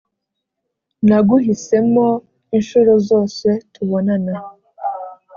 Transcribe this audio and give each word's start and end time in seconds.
naguhisemoo 1.07 2.17
inshuro 2.57 2.91
zose 3.09 3.47
tubonana 3.73 4.35